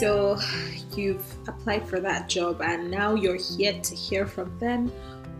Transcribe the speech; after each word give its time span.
So 0.00 0.40
you've 0.96 1.26
applied 1.46 1.86
for 1.86 2.00
that 2.00 2.26
job 2.26 2.62
and 2.62 2.90
now 2.90 3.14
you're 3.14 3.36
yet 3.58 3.84
to 3.84 3.94
hear 3.94 4.26
from 4.26 4.58
them, 4.58 4.90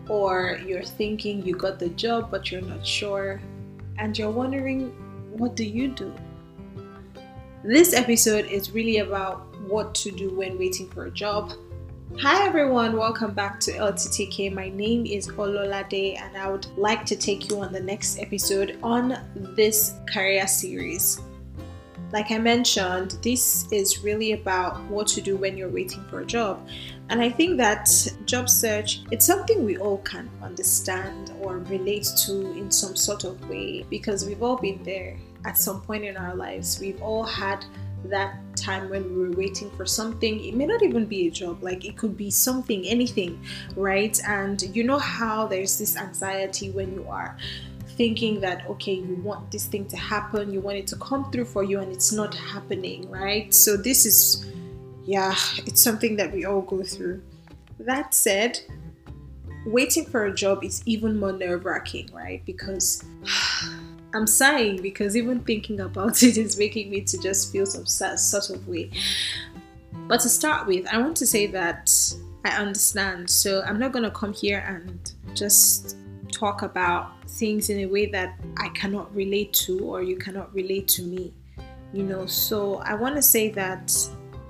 or 0.07 0.61
you're 0.67 0.83
thinking 0.83 1.43
you 1.47 1.57
got 1.57 1.79
the 1.79 1.89
job 1.89 2.31
but 2.31 2.53
you're 2.53 2.61
not 2.61 2.87
sure, 2.87 3.41
and 3.97 4.19
you're 4.19 4.31
wondering, 4.31 4.91
what 5.33 5.57
do 5.57 5.65
you 5.65 5.89
do? 5.89 6.13
This 7.65 7.95
episode 7.95 8.45
is 8.45 8.73
really 8.73 8.99
about 8.99 9.47
what 9.63 9.95
to 9.95 10.11
do 10.11 10.29
when 10.29 10.59
waiting 10.59 10.91
for 10.91 11.07
a 11.07 11.11
job. 11.11 11.55
Hi 12.19 12.47
everyone, 12.47 12.99
welcome 12.99 13.33
back 13.33 13.61
to 13.61 13.73
LTTK. 13.73 14.53
My 14.53 14.69
name 14.69 15.07
is 15.07 15.27
Ololade 15.29 16.21
and 16.21 16.37
I 16.37 16.51
would 16.51 16.67
like 16.77 17.07
to 17.07 17.17
take 17.17 17.49
you 17.49 17.63
on 17.63 17.73
the 17.73 17.81
next 17.81 18.19
episode 18.19 18.79
on 18.83 19.17
this 19.57 19.95
career 20.07 20.47
series. 20.47 21.19
Like 22.13 22.33
I 22.33 22.39
mentioned, 22.39 23.13
this 23.23 23.71
is 23.71 24.03
really 24.03 24.33
about 24.33 24.83
what 24.87 25.07
to 25.09 25.21
do 25.21 25.37
when 25.37 25.57
you're 25.57 25.69
waiting 25.69 26.05
for 26.11 26.21
a 26.21 26.27
job. 26.27 26.67
And 27.09 27.21
I 27.21 27.31
think 27.31 27.57
that 27.59 27.89
job 28.25 28.49
search, 28.49 29.03
it's 29.13 29.25
something 29.25 29.65
we 29.65 29.79
all 29.79 29.99
can 29.99 30.29
understand 30.43 31.33
or 31.41 31.59
relate 31.59 32.09
to 32.25 32.53
in 32.53 32.71
some 32.71 32.97
sort 32.97 33.25
of 33.25 33.49
way 33.49 33.85
because 33.89 34.27
we've 34.27 34.43
all 34.43 34.57
been 34.57 34.83
there 34.83 35.17
at 35.45 35.57
some 35.57 35.83
point 35.83 36.05
in 36.05 36.17
our 36.17 36.35
lives. 36.35 36.81
We've 36.81 37.01
all 37.01 37.25
had 37.25 37.65
that 38.05 38.41
time 38.57 38.91
when 38.91 39.05
we 39.05 39.29
were 39.29 39.37
waiting 39.37 39.71
for 39.73 39.87
something. 39.87 40.45
It 40.45 40.55
may 40.55 40.67
not 40.67 40.83
even 40.83 41.07
be 41.07 41.29
a 41.29 41.31
job, 41.31 41.63
like 41.63 41.85
it 41.85 41.97
could 41.97 42.17
be 42.17 42.31
something, 42.31 42.87
anything, 42.87 43.41
right? 43.77 44.19
And 44.27 44.63
you 44.75 44.85
know 44.85 44.99
how 44.99 45.47
there's 45.47 45.79
this 45.79 45.97
anxiety 45.97 46.71
when 46.71 46.93
you 46.95 47.07
are 47.09 47.37
thinking 48.01 48.41
that 48.41 48.67
okay 48.67 48.95
you 48.95 49.15
want 49.17 49.51
this 49.51 49.67
thing 49.67 49.87
to 49.87 49.95
happen 49.95 50.51
you 50.51 50.59
want 50.59 50.75
it 50.75 50.87
to 50.87 50.97
come 50.97 51.31
through 51.31 51.45
for 51.45 51.63
you 51.63 51.81
and 51.81 51.93
it's 51.93 52.13
not 52.13 52.35
happening 52.35 53.07
right 53.11 53.53
so 53.53 53.77
this 53.77 54.07
is 54.07 54.47
yeah 55.05 55.35
it's 55.67 55.83
something 55.83 56.17
that 56.17 56.33
we 56.33 56.47
all 56.47 56.63
go 56.63 56.83
through 56.83 57.21
that 57.79 58.15
said 58.15 58.59
waiting 59.67 60.07
for 60.07 60.25
a 60.25 60.35
job 60.35 60.65
is 60.65 60.83
even 60.87 61.21
more 61.21 61.33
nerve-wracking 61.33 62.09
right 62.15 62.43
because 62.47 63.05
I'm 64.15 64.27
sighing 64.27 64.81
because 64.81 65.15
even 65.15 65.41
thinking 65.41 65.81
about 65.81 66.23
it 66.31 66.39
is 66.39 66.59
making 66.59 66.89
me 66.89 67.03
to 67.03 67.19
just 67.19 67.53
feel 67.53 67.67
some 67.67 67.87
sort 67.87 68.51
of 68.51 68.67
way. 68.67 68.91
But 70.09 70.19
to 70.23 70.29
start 70.29 70.67
with, 70.67 70.85
I 70.89 70.99
want 70.99 71.17
to 71.19 71.27
say 71.27 71.47
that 71.47 71.95
I 72.45 72.57
understand. 72.57 73.31
So 73.31 73.63
I'm 73.63 73.79
not 73.79 73.93
going 73.93 74.03
to 74.03 74.11
come 74.11 74.33
here 74.33 74.65
and 74.67 74.99
just 75.37 75.97
talk 76.31 76.63
about 76.63 77.13
things 77.29 77.71
in 77.71 77.81
a 77.81 77.87
way 77.87 78.07
that 78.07 78.39
I 78.59 78.69
cannot 78.71 79.15
relate 79.15 79.53
to 79.65 79.81
or 79.81 80.03
you 80.03 80.17
cannot 80.17 80.53
relate 80.55 80.89
to 80.89 81.03
me. 81.03 81.35
You 81.93 82.05
know, 82.05 82.27
so 82.27 82.77
I 82.77 82.95
want 82.95 83.17
to 83.17 83.23
say 83.23 83.51
that 83.51 83.93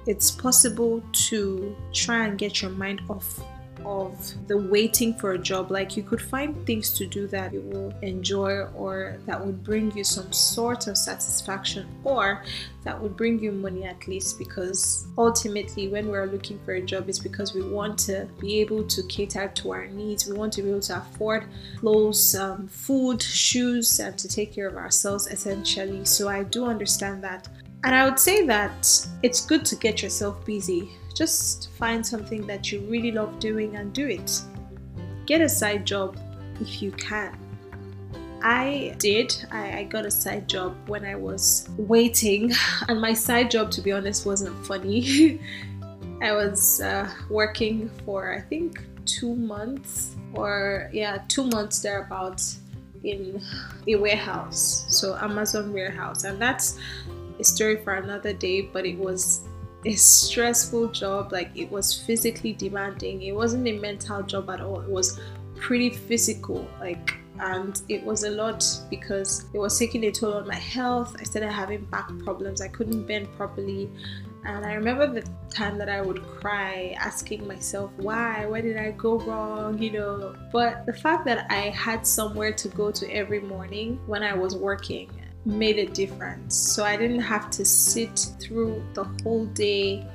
it's 0.06 0.31
possible 0.31 1.03
to 1.28 1.77
try 1.92 2.27
and 2.27 2.39
get 2.39 2.62
your 2.62 2.70
mind 2.70 3.03
off 3.09 3.42
of 3.84 4.17
the 4.48 4.56
waiting 4.56 5.14
for 5.14 5.33
a 5.33 5.39
job. 5.39 5.70
Like 5.70 5.97
you 5.97 6.03
could 6.03 6.20
find 6.20 6.67
things 6.67 6.92
to 6.95 7.06
do 7.06 7.27
that 7.28 7.53
you 7.53 7.61
will 7.62 7.92
enjoy 8.03 8.64
or 8.75 9.19
that 9.27 9.45
would 9.45 9.64
bring 9.64 9.97
you 9.97 10.05
some 10.05 10.33
sort 10.33 10.87
of 10.87 10.97
satisfaction 10.97 11.89
or 12.05 12.42
that 12.84 13.00
would 13.00 13.17
bring 13.17 13.39
you 13.39 13.53
money 13.53 13.84
at 13.84 14.09
least 14.09 14.39
because 14.39 15.06
ultimately 15.19 15.89
when 15.89 16.09
we're 16.09 16.27
looking 16.27 16.59
for 16.64 16.72
a 16.75 16.81
job 16.81 17.09
it's 17.09 17.19
because 17.19 17.55
we 17.55 17.62
want 17.62 17.98
to 17.98 18.27
be 18.41 18.59
able 18.61 18.83
to 18.84 19.03
cater 19.05 19.48
to 19.48 19.72
our 19.72 19.87
needs. 19.87 20.27
We 20.27 20.37
want 20.37 20.53
to 20.55 20.62
be 20.62 20.70
able 20.70 20.81
to 20.81 20.98
afford 20.98 21.44
clothes, 21.78 22.34
um, 22.34 22.69
food, 22.69 23.22
shoes 23.22 24.00
and 24.00 24.17
to 24.19 24.28
take 24.28 24.55
care 24.55 24.69
of 24.69 24.77
ourselves 24.77 25.27
essentially. 25.27 26.05
So 26.05 26.28
I 26.28 26.42
do 26.42 26.67
understand 26.67 27.22
that. 27.25 27.48
And 27.83 27.94
I 27.94 28.05
would 28.05 28.19
say 28.19 28.47
that 28.47 29.06
it's 29.22 29.44
good 29.47 29.65
to 29.67 29.77
get 29.77 30.03
yourself 30.03 30.44
busy 30.44 30.91
just 31.14 31.70
find 31.72 32.06
something 32.06 32.47
that 32.47 32.70
you 32.70 32.80
really 32.83 33.12
love 33.12 33.39
doing 33.39 33.76
and 33.76 33.93
do 33.93 34.06
it. 34.06 34.41
Get 35.26 35.41
a 35.41 35.48
side 35.48 35.87
job 35.87 36.16
if 36.60 36.82
you 36.82 36.93
can. 36.93 37.37
I 38.43 38.94
did. 38.98 39.34
I, 39.50 39.81
I, 39.81 39.84
got 39.84 40.06
a 40.06 40.10
side 40.10 40.49
job 40.49 40.75
when 40.88 41.04
I 41.04 41.15
was 41.15 41.69
waiting, 41.76 42.53
and 42.88 43.00
my 43.00 43.12
side 43.12 43.50
job, 43.50 43.70
to 43.72 43.82
be 43.82 43.93
honest, 43.93 44.25
wasn't 44.25 44.66
funny. 44.66 45.41
I 46.22 46.32
was 46.32 46.81
uh, 46.81 47.10
working 47.28 47.91
for 48.04 48.34
I 48.34 48.41
think 48.41 48.82
two 49.04 49.34
months, 49.34 50.16
or 50.32 50.91
yeah, 50.93 51.22
two 51.28 51.44
months 51.44 51.81
thereabouts 51.81 52.60
in 53.04 53.43
a 53.87 53.97
warehouse, 53.97 54.87
so 54.88 55.16
Amazon 55.16 55.72
warehouse, 55.72 56.25
and 56.25 56.41
that's 56.41 56.78
a 57.38 57.44
story 57.44 57.82
for 57.82 57.94
another 57.94 58.32
day. 58.32 58.62
But 58.62 58.87
it 58.87 58.99
was 58.99 59.43
a 59.85 59.95
stressful 59.95 60.89
job 60.89 61.33
like 61.33 61.51
it 61.55 61.71
was 61.71 61.99
physically 62.03 62.53
demanding. 62.53 63.23
It 63.23 63.33
wasn't 63.33 63.67
a 63.67 63.79
mental 63.79 64.23
job 64.23 64.51
at 64.51 64.61
all. 64.61 64.81
It 64.81 64.91
was 64.91 65.19
pretty 65.57 65.91
physical 65.91 66.67
like 66.81 67.15
and 67.39 67.83
it 67.89 68.03
was 68.03 68.25
a 68.25 68.31
lot 68.31 68.65
because 68.91 69.47
it 69.55 69.59
was 69.59 69.79
taking 69.79 70.05
a 70.05 70.11
toll 70.11 70.35
on 70.35 70.47
my 70.47 70.55
health. 70.55 71.17
I 71.19 71.25
started 71.25 71.51
having 71.51 71.85
back 71.87 72.11
problems. 72.25 72.61
I 72.61 72.69
couldn't 72.69 73.07
bend 73.07 73.29
properly. 73.37 73.91
And 74.45 74.65
i 74.65 74.73
remember 74.73 75.07
the 75.07 75.29
time 75.51 75.77
that 75.77 75.91
i 75.91 76.01
would 76.01 76.23
cry 76.23 76.97
asking 76.99 77.47
myself 77.47 77.91
why? 77.99 78.47
Where 78.47 78.62
did 78.62 78.79
i 78.79 78.91
go 78.93 79.19
wrong? 79.19 79.79
You 79.79 79.93
know? 79.93 80.37
But 80.51 80.87
the 80.87 80.95
fact 80.95 81.27
that 81.27 81.47
i 81.51 81.69
had 81.71 82.07
somewhere 82.07 82.53
to 82.53 82.69
go 82.69 82.91
to 82.91 83.11
every 83.11 83.41
morning 83.41 84.01
when 84.07 84.23
i 84.23 84.33
was 84.33 84.57
working 84.57 85.11
made 85.45 85.78
a 85.78 85.87
difference. 85.87 86.55
So 86.55 86.84
I 86.84 86.97
didn't 86.97 87.21
have 87.21 87.51
to 87.51 87.65
sit 87.65 88.28
through 88.39 88.83
the 88.95 89.05
whole 89.23 89.47
day, 89.47 90.06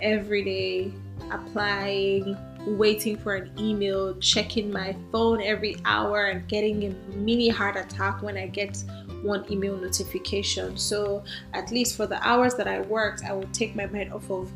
every 0.00 0.44
day, 0.44 0.92
applying, 1.30 2.36
waiting 2.66 3.16
for 3.16 3.34
an 3.34 3.50
email, 3.58 4.14
checking 4.18 4.72
my 4.72 4.96
phone 5.10 5.42
every 5.42 5.76
hour, 5.84 6.26
and 6.26 6.46
getting 6.48 6.84
a 6.84 7.16
mini 7.16 7.48
heart 7.48 7.76
attack 7.76 8.22
when 8.22 8.36
I 8.36 8.46
get 8.46 8.82
one 9.22 9.44
email 9.50 9.76
notification. 9.76 10.76
So 10.76 11.24
at 11.54 11.70
least 11.70 11.96
for 11.96 12.06
the 12.06 12.24
hours 12.26 12.54
that 12.54 12.68
I 12.68 12.80
worked, 12.82 13.24
I 13.24 13.32
would 13.32 13.52
take 13.52 13.74
my 13.74 13.86
mind 13.86 14.12
off 14.12 14.30
of 14.30 14.50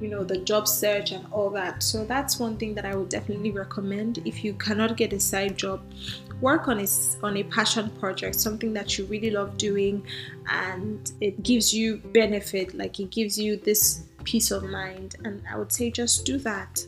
you 0.00 0.08
know 0.08 0.22
the 0.22 0.38
job 0.38 0.68
search 0.68 1.12
and 1.12 1.26
all 1.32 1.50
that 1.50 1.82
so 1.82 2.04
that's 2.04 2.38
one 2.38 2.56
thing 2.56 2.74
that 2.74 2.84
i 2.84 2.94
would 2.94 3.08
definitely 3.08 3.50
recommend 3.50 4.18
if 4.24 4.44
you 4.44 4.52
cannot 4.54 4.96
get 4.96 5.12
a 5.12 5.20
side 5.20 5.56
job 5.56 5.80
work 6.40 6.68
on 6.68 6.80
a, 6.80 6.86
on 7.22 7.36
a 7.38 7.42
passion 7.44 7.90
project, 7.98 8.34
something 8.34 8.72
that 8.74 8.98
you 8.98 9.04
really 9.06 9.30
love 9.30 9.56
doing, 9.56 10.06
and 10.50 11.12
it 11.20 11.42
gives 11.42 11.72
you 11.72 11.98
benefit, 12.12 12.74
like 12.74 13.00
it 13.00 13.10
gives 13.10 13.38
you 13.38 13.56
this 13.56 14.04
peace 14.24 14.50
of 14.50 14.64
mind. 14.64 15.16
And 15.24 15.42
I 15.50 15.56
would 15.56 15.72
say 15.72 15.90
just 15.90 16.24
do 16.24 16.38
that. 16.38 16.84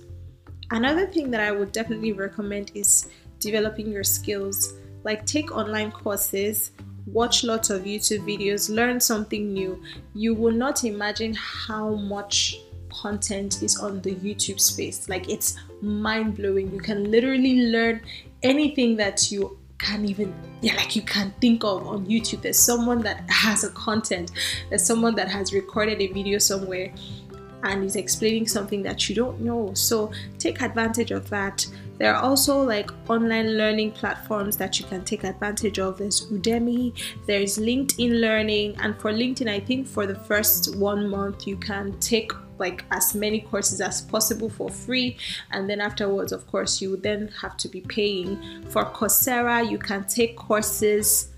Another 0.71 1.07
thing 1.07 1.31
that 1.31 1.41
I 1.41 1.51
would 1.53 1.73
definitely 1.73 2.13
recommend 2.13 2.73
is 2.75 3.09
developing 3.41 3.91
your 3.91 4.05
skills. 4.05 4.75
Like 5.05 5.25
take 5.25 5.51
online 5.51 5.93
courses, 5.93 6.73
watch 7.07 7.43
lots 7.43 7.71
of 7.71 7.85
YouTube 7.85 8.21
videos, 8.21 8.69
learn 8.69 9.01
something 9.01 9.53
new. 9.53 9.83
You 10.15 10.35
will 10.35 10.53
not 10.53 10.85
imagine 10.85 11.33
how 11.35 11.95
much 11.95 12.59
content 13.01 13.63
is 13.63 13.79
on 13.79 14.01
the 14.03 14.15
YouTube 14.15 14.61
space. 14.61 15.09
Like 15.09 15.29
it's 15.29 15.57
mind 15.81 16.37
blowing. 16.37 16.73
You 16.73 16.81
can 16.81 17.11
literally 17.11 17.71
learn 17.71 18.01
anything 18.43 18.97
that 18.97 19.31
you 19.31 19.59
can't 19.79 20.09
even 20.11 20.35
yeah 20.61 20.75
like 20.75 20.97
you 20.97 21.03
can 21.03 21.33
think 21.41 21.63
of 21.63 21.87
on 21.87 22.05
youtube 22.07 22.43
there's 22.43 22.59
someone 22.59 23.01
that 23.01 23.29
has 23.31 23.63
a 23.63 23.71
content 23.71 24.33
there's 24.71 24.85
someone 24.85 25.15
that 25.15 25.29
has 25.29 25.53
recorded 25.53 26.01
a 26.01 26.09
video 26.09 26.37
somewhere 26.39 26.93
and 27.63 27.85
is 27.85 27.95
explaining 27.97 28.47
something 28.47 28.83
that 28.83 29.09
you 29.09 29.15
don't 29.15 29.41
know 29.41 29.73
so 29.75 30.11
take 30.39 30.63
advantage 30.63 31.13
of 31.13 31.31
that 31.31 31.65
there 31.99 32.15
are 32.15 32.23
also 32.23 32.63
like 32.63 32.91
online 33.11 33.57
learning 33.57 33.93
platforms 33.93 34.57
that 34.57 34.79
you 34.79 34.87
can 34.87 35.05
take 35.05 35.25
advantage 35.25 35.79
of. 35.79 35.99
There's 35.99 36.27
udemy 36.31 36.93
there's 37.27 37.59
linkedin 37.59 38.21
learning 38.21 38.77
and 38.81 38.99
for 39.01 39.13
linkedin 39.13 39.49
i 39.49 39.61
think 39.61 39.87
for 39.87 40.07
the 40.07 40.15
first 40.15 40.77
one 40.77 41.09
month 41.09 41.47
you 41.47 41.57
can 41.57 41.99
take 42.01 42.33
like 42.59 42.85
as 42.91 43.15
many 43.15 43.41
courses 43.41 43.81
as 43.81 44.03
possible 44.03 44.49
for 44.49 44.69
free. 44.69 45.17
And 45.53 45.69
then 45.69 45.81
afterwards 45.81 46.33
of 46.33 46.47
course 46.47 46.81
you 46.81 46.97
then 46.97 47.29
have 47.41 47.57
to 47.59 47.69
be 47.69 47.81
paying. 47.83 48.65
For 48.69 48.85
coursera 48.85 49.69
you 49.69 49.79
can 49.79 50.05
take 50.05 50.37
courses 50.37 51.29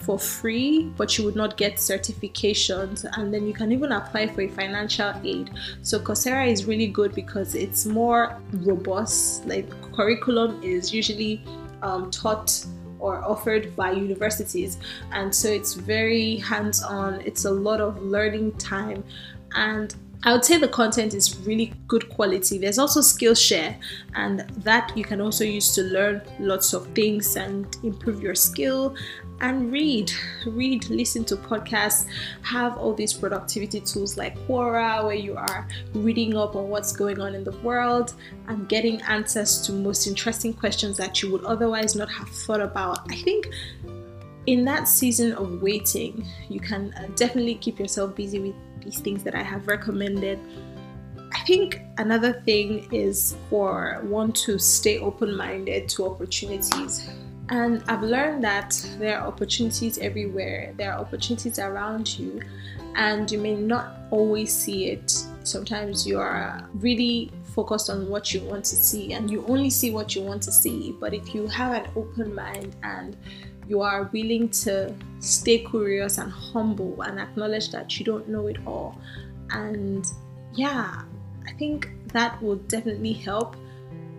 for 0.00 0.18
free, 0.18 0.90
but 0.96 1.16
you 1.16 1.24
would 1.24 1.36
not 1.36 1.56
get 1.56 1.76
certifications, 1.76 3.04
and 3.16 3.32
then 3.32 3.46
you 3.46 3.52
can 3.52 3.72
even 3.72 3.92
apply 3.92 4.28
for 4.28 4.42
a 4.42 4.48
financial 4.48 5.12
aid. 5.24 5.50
So, 5.82 5.98
Coursera 5.98 6.50
is 6.50 6.64
really 6.64 6.86
good 6.86 7.14
because 7.14 7.54
it's 7.54 7.86
more 7.86 8.40
robust. 8.52 9.46
Like, 9.46 9.68
curriculum 9.92 10.62
is 10.62 10.92
usually 10.92 11.42
um, 11.82 12.10
taught 12.10 12.64
or 12.98 13.24
offered 13.24 13.74
by 13.76 13.92
universities, 13.92 14.78
and 15.12 15.34
so 15.34 15.48
it's 15.48 15.74
very 15.74 16.36
hands 16.36 16.82
on, 16.82 17.20
it's 17.22 17.44
a 17.44 17.50
lot 17.50 17.80
of 17.80 18.02
learning 18.02 18.52
time, 18.58 19.02
and 19.54 19.94
I 20.22 20.32
would 20.32 20.44
say 20.44 20.58
the 20.58 20.68
content 20.68 21.14
is 21.14 21.38
really 21.40 21.72
good 21.88 22.10
quality. 22.10 22.58
There's 22.58 22.78
also 22.78 23.00
Skillshare, 23.00 23.76
and 24.14 24.40
that 24.58 24.92
you 24.94 25.02
can 25.02 25.20
also 25.20 25.44
use 25.44 25.74
to 25.76 25.82
learn 25.82 26.20
lots 26.38 26.74
of 26.74 26.86
things 26.88 27.36
and 27.36 27.74
improve 27.82 28.22
your 28.22 28.34
skill 28.34 28.94
and 29.40 29.72
read. 29.72 30.12
Read, 30.46 30.90
listen 30.90 31.24
to 31.24 31.36
podcasts, 31.36 32.06
have 32.42 32.76
all 32.76 32.92
these 32.92 33.14
productivity 33.14 33.80
tools 33.80 34.18
like 34.18 34.36
Quora, 34.46 35.04
where 35.04 35.14
you 35.14 35.36
are 35.36 35.66
reading 35.94 36.36
up 36.36 36.54
on 36.54 36.68
what's 36.68 36.92
going 36.92 37.18
on 37.18 37.34
in 37.34 37.42
the 37.42 37.56
world 37.62 38.12
and 38.48 38.68
getting 38.68 39.00
answers 39.02 39.62
to 39.62 39.72
most 39.72 40.06
interesting 40.06 40.52
questions 40.52 40.98
that 40.98 41.22
you 41.22 41.30
would 41.32 41.44
otherwise 41.44 41.96
not 41.96 42.10
have 42.10 42.28
thought 42.28 42.60
about. 42.60 43.10
I 43.10 43.16
think 43.16 43.48
in 44.46 44.64
that 44.64 44.88
season 44.88 45.32
of 45.32 45.62
waiting, 45.62 46.26
you 46.48 46.60
can 46.60 46.92
uh, 46.94 47.08
definitely 47.14 47.54
keep 47.54 47.78
yourself 47.78 48.14
busy 48.14 48.38
with 48.38 48.54
these 48.82 49.00
things 49.00 49.22
that 49.24 49.34
I 49.34 49.42
have 49.42 49.66
recommended. 49.68 50.38
I 51.32 51.40
think 51.44 51.80
another 51.98 52.42
thing 52.44 52.88
is 52.92 53.36
for 53.48 54.00
one 54.02 54.32
to 54.44 54.58
stay 54.58 54.98
open 54.98 55.36
minded 55.36 55.88
to 55.90 56.06
opportunities. 56.06 57.08
And 57.50 57.82
I've 57.88 58.02
learned 58.02 58.44
that 58.44 58.80
there 58.98 59.18
are 59.18 59.26
opportunities 59.26 59.98
everywhere, 59.98 60.72
there 60.76 60.92
are 60.92 61.00
opportunities 61.00 61.58
around 61.58 62.18
you, 62.18 62.40
and 62.94 63.30
you 63.30 63.38
may 63.38 63.54
not 63.54 63.96
always 64.10 64.52
see 64.54 64.88
it. 64.88 65.10
Sometimes 65.42 66.06
you 66.06 66.18
are 66.18 66.68
really 66.74 67.32
focused 67.54 67.90
on 67.90 68.08
what 68.08 68.32
you 68.32 68.40
want 68.42 68.64
to 68.66 68.76
see, 68.76 69.14
and 69.14 69.28
you 69.28 69.44
only 69.46 69.70
see 69.70 69.90
what 69.90 70.14
you 70.14 70.22
want 70.22 70.42
to 70.44 70.52
see. 70.52 70.94
But 71.00 71.12
if 71.12 71.34
you 71.34 71.48
have 71.48 71.72
an 71.72 71.90
open 71.96 72.34
mind 72.34 72.76
and 72.84 73.16
you 73.70 73.80
are 73.80 74.10
willing 74.12 74.48
to 74.48 74.92
stay 75.20 75.58
curious 75.58 76.18
and 76.18 76.30
humble 76.30 77.00
and 77.02 77.20
acknowledge 77.20 77.70
that 77.70 77.98
you 77.98 78.04
don't 78.04 78.28
know 78.28 78.48
it 78.48 78.58
all. 78.66 79.00
And 79.50 80.04
yeah, 80.54 81.02
I 81.46 81.52
think 81.52 81.88
that 82.08 82.42
will 82.42 82.56
definitely 82.56 83.12
help 83.12 83.56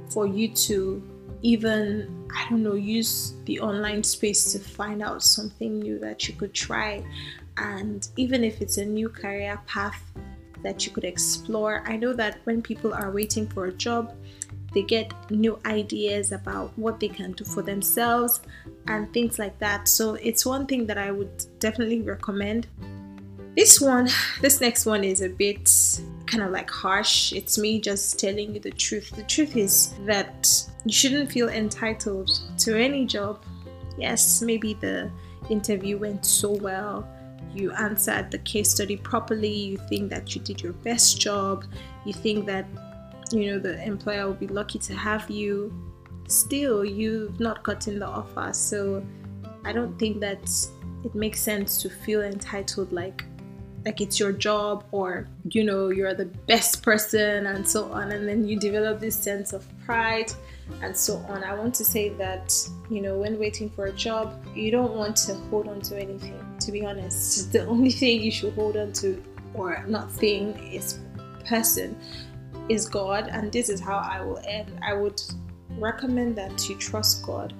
for 0.10 0.26
you 0.26 0.48
to 0.68 1.04
even, 1.42 2.28
I 2.34 2.50
don't 2.50 2.64
know, 2.64 2.76
use 2.76 3.34
the 3.44 3.60
online 3.60 4.04
space 4.04 4.54
to 4.54 4.60
find 4.60 5.04
out 5.04 5.22
something 5.22 5.80
new 5.80 6.00
that 6.00 6.30
you 6.30 6.34
could 6.34 6.54
try. 6.54 7.04
And 7.58 8.08
even 8.16 8.46
if 8.46 8.62
it's 8.62 8.78
a 8.78 8.86
new 8.86 9.10
career 9.10 9.60
path 9.68 10.02
that 10.64 10.86
you 10.86 10.94
could 10.94 11.04
explore, 11.04 11.84
I 11.86 11.98
know 11.98 12.14
that 12.14 12.40
when 12.46 12.62
people 12.62 12.94
are 12.94 13.12
waiting 13.12 13.48
for 13.48 13.66
a 13.66 13.74
job, 13.74 14.16
they 14.74 14.84
get 14.84 15.14
new 15.30 15.60
ideas 15.66 16.32
about 16.32 16.72
what 16.78 17.00
they 17.00 17.10
can 17.10 17.34
do 17.34 17.44
for 17.44 17.62
themselves 17.62 18.42
and 18.88 19.12
things 19.14 19.38
like 19.38 19.58
that. 19.60 19.88
So 19.88 20.16
it's 20.16 20.46
one 20.46 20.66
thing 20.66 20.86
that 20.88 20.98
I 20.98 21.12
would 21.12 21.46
definitely 21.60 22.02
recommend. 22.02 22.68
This 23.56 23.82
one, 23.82 24.08
this 24.40 24.62
next 24.62 24.86
one 24.86 25.04
is 25.04 25.22
a 25.22 25.28
bit 25.28 25.70
kind 26.26 26.44
of 26.44 26.52
like 26.52 26.70
harsh. 26.70 27.34
It's 27.34 27.58
me 27.58 27.82
just 27.82 28.18
telling 28.18 28.54
you 28.54 28.62
the 28.62 28.72
truth. 28.72 29.12
The 29.12 29.24
truth 29.24 29.58
is 29.58 29.94
that 30.06 30.50
you 30.86 30.94
shouldn't 30.94 31.32
feel 31.32 31.50
entitled 31.50 32.32
to 32.60 32.80
any 32.80 33.06
job. 33.06 33.44
Yes, 33.98 34.42
maybe 34.42 34.76
the 34.76 35.12
interview 35.50 35.98
went 35.98 36.26
so 36.26 36.52
well. 36.52 37.06
You 37.54 37.74
answered 37.74 38.32
the 38.32 38.40
case 38.40 38.72
study 38.72 38.96
properly. 38.96 39.54
You 39.54 39.78
think 39.90 40.10
that 40.12 40.34
you 40.34 40.42
did 40.42 40.62
your 40.62 40.72
best 40.72 41.20
job. 41.20 41.66
You 42.06 42.14
think 42.14 42.46
that 42.46 42.66
you 43.34 43.52
know 43.52 43.60
the 43.60 43.84
employer 43.84 44.26
will 44.28 44.34
be 44.34 44.48
lucky 44.48 44.80
to 44.80 44.94
have 44.94 45.30
you. 45.30 45.74
Still 46.28 46.86
you've 46.86 47.40
not 47.42 47.62
gotten 47.62 48.00
the 48.00 48.08
offer 48.08 48.54
so 48.54 49.06
i 49.66 49.74
don't 49.74 50.00
think 50.00 50.22
that 50.22 50.50
it 51.04 51.14
makes 51.14 51.42
sense 51.42 51.82
to 51.82 51.90
feel 51.90 52.22
entitled 52.22 52.94
like 52.94 53.26
like 53.86 54.00
it's 54.02 54.20
your 54.20 54.32
job 54.32 54.86
or 54.92 55.28
you 55.50 55.64
know 55.64 55.90
you're 55.90 56.14
the 56.14 56.26
best 56.48 56.84
person 56.84 57.48
and 57.48 57.68
so 57.68 57.92
on 57.92 58.12
and 58.12 58.28
then 58.28 58.48
you 58.48 58.60
develop 58.60 59.00
this 59.00 59.16
sense 59.16 59.54
of 59.54 59.66
pride 59.86 60.32
and 60.82 60.96
so 60.96 61.18
on. 61.28 61.44
I 61.44 61.54
want 61.54 61.76
to 61.76 61.86
say 61.86 62.10
that 62.10 62.56
you 62.90 63.02
know 63.02 63.18
when 63.18 63.40
waiting 63.40 63.70
for 63.70 63.86
a 63.86 63.92
job 63.92 64.46
you 64.56 64.72
don't 64.72 64.94
want 64.94 65.18
to 65.18 65.34
hold 65.50 65.68
on 65.68 65.82
to 65.82 66.00
anything 66.00 66.40
to 66.60 66.72
be 66.72 66.86
honest. 66.86 67.52
The 67.62 67.66
only 67.66 67.92
thing 67.92 68.22
you 68.22 68.32
should 68.32 68.54
hold 68.54 68.78
on 68.78 68.94
to 68.94 69.22
or 69.54 69.84
not 69.88 70.12
thing 70.12 70.56
is 70.72 71.00
person 71.46 71.98
is 72.72 72.88
God, 72.88 73.28
and 73.28 73.52
this 73.52 73.68
is 73.70 73.80
how 73.82 73.98
I 73.98 74.22
will 74.22 74.40
end. 74.48 74.80
I 74.82 74.94
would 74.94 75.22
recommend 75.78 76.38
that 76.38 76.70
you 76.70 76.76
trust 76.76 77.24
God. 77.26 77.54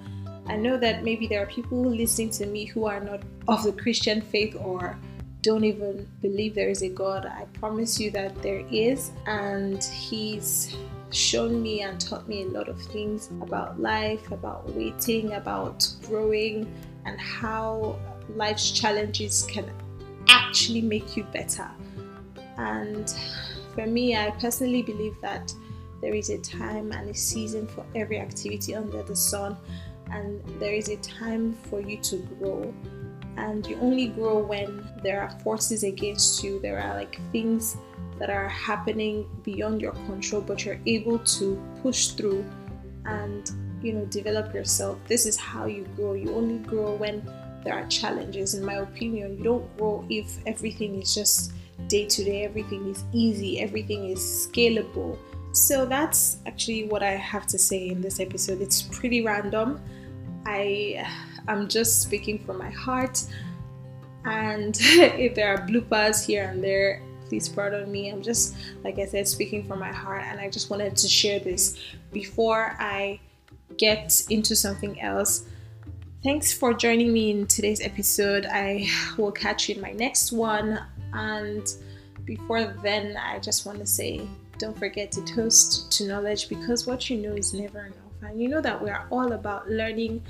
I 0.48 0.56
know 0.56 0.78
that 0.78 1.04
maybe 1.04 1.28
there 1.28 1.44
are 1.44 1.48
people 1.48 1.84
listening 1.84 2.30
to 2.32 2.46
me 2.46 2.66
who 2.66 2.86
are 2.86 3.00
not 3.00 3.22
of 3.48 3.64
the 3.64 3.74
Christian 3.74 4.22
faith 4.22 4.56
or 4.56 4.98
don't 5.42 5.66
even 5.66 6.08
believe 6.22 6.56
there 6.56 6.70
is 6.70 6.82
a 6.82 6.90
God. 6.90 7.26
I 7.26 7.46
promise 7.60 8.00
you 8.00 8.10
that 8.12 8.42
there 8.42 8.64
is, 8.72 9.12
and 9.26 9.84
He's 9.84 10.76
shown 11.12 11.62
me 11.62 11.82
and 11.82 12.00
taught 12.00 12.28
me 12.28 12.44
a 12.44 12.48
lot 12.48 12.70
of 12.70 12.82
things 12.82 13.30
about 13.42 13.80
life, 13.80 14.32
about 14.32 14.70
waiting, 14.72 15.34
about 15.34 15.88
growing, 16.08 16.72
and 17.06 17.20
how 17.20 18.00
life's 18.36 18.72
challenges 18.72 19.46
can 19.50 19.70
actually 20.30 20.82
make 20.82 21.18
you 21.18 21.24
better. 21.26 21.70
And 22.58 23.14
for 23.76 23.86
me, 23.86 24.16
I 24.16 24.32
personally 24.32 24.82
believe 24.82 25.16
that 25.22 25.54
there 26.02 26.14
is 26.14 26.30
a 26.30 26.40
time 26.40 26.92
and 26.92 27.10
a 27.10 27.14
season 27.14 27.68
for 27.68 27.86
every 27.96 28.20
activity 28.20 28.76
under 28.76 29.04
the 29.04 29.16
sun, 29.16 29.58
and 30.12 30.42
there 30.60 30.74
is 30.74 30.90
a 30.90 30.98
time 30.98 31.54
for 31.70 31.80
you 31.80 31.98
to 31.98 32.18
grow. 32.40 32.74
And 33.38 33.66
you 33.66 33.78
only 33.80 34.08
grow 34.08 34.40
when 34.40 34.88
there 35.04 35.22
are 35.22 35.32
forces 35.40 35.84
against 35.84 36.44
you, 36.44 36.60
there 36.60 36.80
are 36.80 36.96
like 36.96 37.20
things 37.32 37.78
that 38.20 38.30
are 38.30 38.50
happening 38.50 39.28
beyond 39.44 39.82
your 39.82 39.94
control, 39.94 40.42
but 40.42 40.66
you're 40.66 40.80
able 40.86 41.20
to 41.20 41.62
push 41.82 42.10
through 42.10 42.46
and 43.06 43.50
you 43.82 43.94
know 43.94 44.06
develop 44.06 44.54
yourself. 44.54 45.00
This 45.08 45.26
is 45.26 45.38
how 45.38 45.66
you 45.66 45.88
grow. 45.96 46.14
You 46.14 46.36
only 46.36 46.60
grow 46.60 46.96
when 46.96 47.26
there 47.64 47.74
are 47.74 47.88
challenges, 47.88 48.54
in 48.54 48.66
my 48.66 48.76
opinion. 48.76 49.38
You 49.38 49.44
don't 49.44 49.78
grow 49.78 50.06
if 50.10 50.38
everything 50.46 51.02
is 51.02 51.16
just 51.16 51.54
day 51.92 52.06
to 52.06 52.24
day, 52.24 52.46
everything 52.46 52.90
is 52.90 53.04
easy, 53.12 53.60
everything 53.60 54.10
is 54.10 54.20
scalable. 54.20 55.18
So 55.52 55.86
that's 55.86 56.38
actually 56.48 56.86
what 56.88 57.04
I 57.04 57.12
have 57.12 57.46
to 57.48 57.60
say 57.60 57.90
in 57.90 58.00
this 58.00 58.22
episode. 58.22 58.62
It's 58.62 58.82
pretty 58.82 59.22
random. 59.22 59.82
I 60.46 61.06
am 61.50 61.68
just 61.68 62.02
speaking 62.02 62.40
from 62.46 62.58
my 62.58 62.70
heart. 62.70 63.22
And 64.24 64.78
if 64.82 65.36
there 65.36 65.54
are 65.54 65.68
bloopers 65.68 66.26
here 66.26 66.46
and 66.46 66.64
there, 66.64 67.04
please 67.28 67.50
pardon 67.50 67.92
me. 67.92 68.10
I'm 68.10 68.22
just, 68.22 68.56
like 68.86 68.98
I 68.98 69.06
said, 69.06 69.28
speaking 69.28 69.68
from 69.68 69.80
my 69.80 69.92
heart. 69.92 70.24
And 70.24 70.40
I 70.40 70.50
just 70.50 70.70
wanted 70.70 70.96
to 70.96 71.08
share 71.10 71.40
this 71.40 71.78
before 72.14 72.78
I 72.80 73.20
get 73.78 74.24
into 74.30 74.56
something 74.56 75.02
else. 75.02 75.44
Thanks 76.24 76.54
for 76.54 76.74
joining 76.74 77.12
me 77.12 77.32
in 77.32 77.48
today's 77.48 77.82
episode. 77.82 78.46
I 78.46 78.88
will 79.18 79.32
catch 79.34 79.68
you 79.68 79.76
in 79.76 79.82
my 79.82 79.92
next 79.92 80.32
one. 80.32 80.80
And 81.14 81.68
before 82.26 82.76
then, 82.84 83.18
I 83.18 83.40
just 83.40 83.66
want 83.66 83.80
to 83.80 83.86
say 83.86 84.28
don't 84.58 84.78
forget 84.78 85.12
to 85.12 85.26
toast 85.26 85.92
to 85.94 86.08
knowledge 86.08 86.48
because 86.48 86.86
what 86.86 87.10
you 87.10 87.18
know 87.18 87.34
is 87.34 87.54
never 87.54 87.86
enough. 87.86 87.98
And 88.22 88.40
you 88.40 88.48
know 88.48 88.62
that 88.62 88.82
we 88.82 88.92
are 88.92 89.08
all 89.10 89.32
about 89.34 89.68
learning 89.68 90.24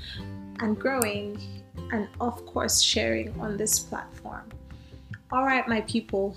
and 0.60 0.78
growing 0.78 1.38
and, 1.92 2.08
of 2.20 2.44
course, 2.46 2.80
sharing 2.80 3.38
on 3.38 3.58
this 3.58 3.78
platform. 3.78 4.48
All 5.30 5.44
right, 5.44 5.66
my 5.68 5.82
people, 5.82 6.34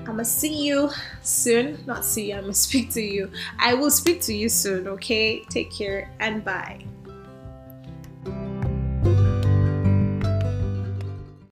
I'm 0.00 0.04
gonna 0.04 0.24
see 0.24 0.66
you 0.66 0.90
soon. 1.22 1.82
Not 1.86 2.04
see 2.04 2.30
you, 2.30 2.36
I'm 2.36 2.42
gonna 2.42 2.54
speak 2.68 2.90
to 2.92 3.02
you. 3.02 3.30
I 3.58 3.72
will 3.74 3.90
speak 3.90 4.20
to 4.22 4.34
you 4.34 4.48
soon, 4.50 4.86
okay? 4.88 5.42
Take 5.48 5.72
care 5.72 6.10
and 6.20 6.44
bye. 6.44 6.84